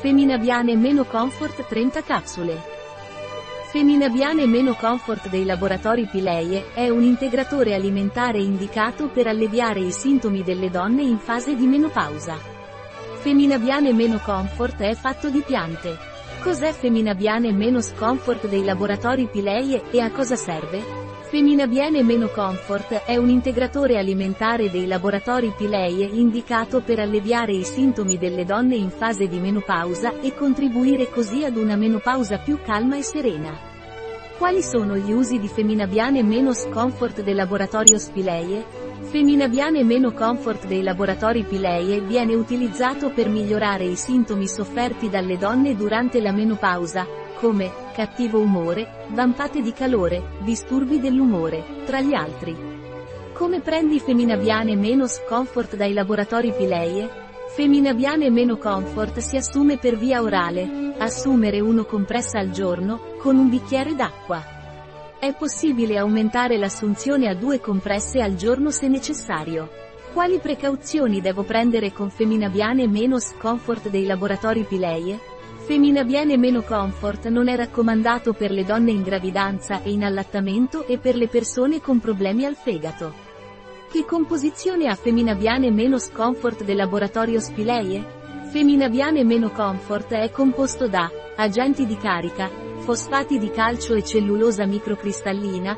[0.00, 2.56] Feminabiane Meno Comfort 30 capsule.
[3.72, 10.44] Feminabiane Meno Comfort dei laboratori Pileie è un integratore alimentare indicato per alleviare i sintomi
[10.44, 12.38] delle donne in fase di menopausa.
[13.16, 15.98] Feminabiane Meno Comfort è fatto di piante.
[16.42, 21.07] Cos'è Feminabiane Meno Comfort dei laboratori Pileie e a cosa serve?
[21.28, 28.16] Feminabiene Meno Comfort è un integratore alimentare dei laboratori Pileie indicato per alleviare i sintomi
[28.16, 33.02] delle donne in fase di menopausa e contribuire così ad una menopausa più calma e
[33.02, 33.54] serena.
[34.38, 38.64] Quali sono gli usi di Feminabiane Meno Comfort del laboratorio Spileie?
[39.02, 45.76] Feminabiane Meno Comfort dei laboratori Pileie viene utilizzato per migliorare i sintomi sofferti dalle donne
[45.76, 47.06] durante la menopausa,
[47.38, 52.56] come cattivo umore, vampate di calore, disturbi dell'umore, tra gli altri.
[53.32, 57.08] Come prendi Feminabiane meno Comfort dai laboratori Pileie?
[57.54, 63.48] Feminabiane meno Comfort si assume per via orale, assumere uno compressa al giorno, con un
[63.48, 64.42] bicchiere d'acqua.
[65.20, 69.68] È possibile aumentare l'assunzione a due compresse al giorno se necessario.
[70.12, 75.36] Quali precauzioni devo prendere con Feminabiane meno Comfort dei laboratori Pileie?
[75.68, 80.96] Feminabiene meno comfort non è raccomandato per le donne in gravidanza e in allattamento e
[80.96, 83.12] per le persone con problemi al fegato.
[83.92, 88.02] Che composizione ha Feminabiane meno comfort del laboratorio Spileie?
[88.50, 95.76] Feminabiane meno comfort è composto da agenti di carica, fosfati di calcio e cellulosa microcristallina,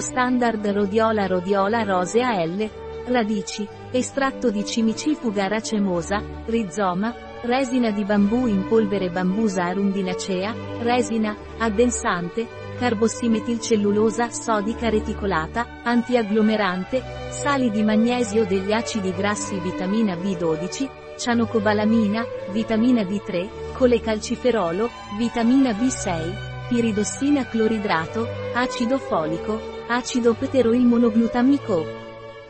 [0.00, 2.68] standard rhodiola rhodiola rosea L,
[3.06, 12.46] radici, estratto di cimicifuga racemosa, rizoma, resina di bambù in polvere bambusa arundinacea, resina, addensante,
[12.78, 23.72] carbossimetilcellulosa sodica reticolata, antiagglomerante, sali di magnesio degli acidi grassi vitamina B12, cianocobalamina, vitamina D3,
[23.72, 31.98] colecalciferolo, vitamina B6, piridossina cloridrato, acido folico, acido pteroilmonoglutamico.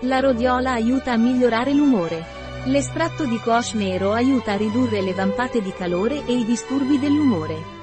[0.00, 2.35] La rodiola aiuta a migliorare l'umore.
[2.66, 7.74] L'estratto di coach nero aiuta a ridurre le vampate di calore e i disturbi dell'umore.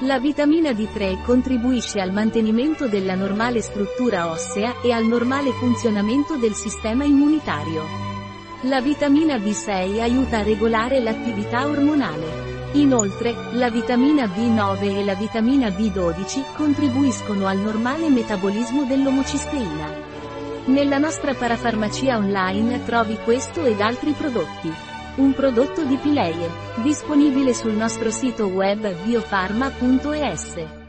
[0.00, 6.52] La vitamina D3 contribuisce al mantenimento della normale struttura ossea e al normale funzionamento del
[6.52, 7.82] sistema immunitario.
[8.62, 12.70] La vitamina B6 aiuta a regolare l'attività ormonale.
[12.72, 20.07] Inoltre, la vitamina B9 e la vitamina B12 contribuiscono al normale metabolismo dell'omocisteina.
[20.68, 24.70] Nella nostra parafarmacia online trovi questo ed altri prodotti.
[25.16, 26.50] Un prodotto di Pileie,
[26.82, 30.87] disponibile sul nostro sito web biofarma.es.